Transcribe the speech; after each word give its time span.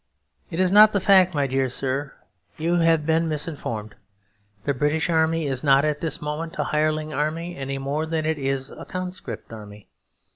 It 0.49 0.59
is 0.59 0.71
not 0.71 0.93
the 0.93 0.99
fact, 0.99 1.35
my 1.35 1.45
dear 1.45 1.69
sir. 1.69 2.13
You 2.57 2.77
have 2.77 3.05
been 3.05 3.29
misinformed. 3.29 3.93
The 4.63 4.73
British 4.73 5.11
Army 5.11 5.45
is 5.45 5.63
not 5.63 5.85
at 5.85 6.01
this 6.01 6.19
moment 6.19 6.57
a 6.57 6.63
hireling 6.63 7.13
army 7.13 7.55
any 7.55 7.77
more 7.77 8.07
than 8.07 8.25
it 8.25 8.39
is 8.39 8.71
a 8.71 8.83
conscript 8.83 9.53
army. 9.53 9.89